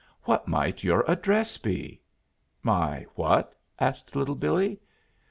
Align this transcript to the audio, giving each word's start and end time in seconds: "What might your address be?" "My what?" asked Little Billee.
"What 0.23 0.47
might 0.47 0.83
your 0.83 1.03
address 1.07 1.59
be?" 1.59 2.01
"My 2.63 3.05
what?" 3.13 3.53
asked 3.77 4.15
Little 4.15 4.33
Billee. 4.33 4.79